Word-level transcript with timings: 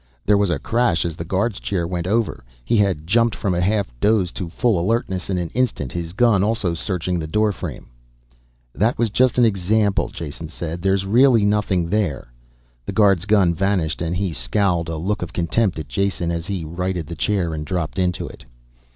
There 0.25 0.35
was 0.39 0.49
a 0.49 0.57
crash 0.57 1.05
as 1.05 1.15
the 1.15 1.23
guard's 1.23 1.59
chair 1.59 1.85
went 1.85 2.07
over. 2.07 2.43
He 2.65 2.77
had 2.77 3.05
jumped 3.05 3.35
from 3.35 3.53
a 3.53 3.61
half 3.61 3.85
doze 3.99 4.31
to 4.31 4.49
full 4.49 4.79
alertness 4.79 5.29
in 5.29 5.37
an 5.37 5.49
instant, 5.49 5.91
his 5.91 6.11
gun 6.13 6.43
also 6.43 6.73
searching 6.73 7.19
the 7.19 7.27
doorframe. 7.27 7.85
"That 8.73 8.97
was 8.97 9.11
just 9.11 9.37
an 9.37 9.45
example," 9.45 10.09
Jason 10.09 10.49
said. 10.49 10.81
"There's 10.81 11.05
really 11.05 11.45
nothing 11.45 11.87
there." 11.87 12.33
The 12.87 12.93
guard's 12.93 13.25
gun 13.27 13.53
vanished 13.53 14.01
and 14.01 14.15
he 14.17 14.33
scowled 14.33 14.89
a 14.89 14.97
look 14.97 15.21
of 15.21 15.33
contempt 15.33 15.77
at 15.77 15.87
Jason, 15.87 16.31
as 16.31 16.47
he 16.47 16.65
righted 16.65 17.05
the 17.05 17.15
chair 17.15 17.53
and 17.53 17.63
dropped 17.63 17.99
into 17.99 18.27
it. 18.27 18.43